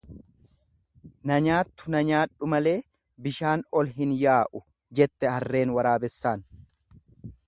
Na 1.27 1.35
nyaattu 1.47 1.91
na 1.95 1.99
nyaadhu 2.07 2.49
malee 2.53 2.75
bishaan 3.27 3.65
ol 3.81 3.91
hin 3.99 4.15
yaa'u 4.23 4.63
jette 5.01 5.31
harreen 5.35 5.75
waraabessaan. 5.77 6.43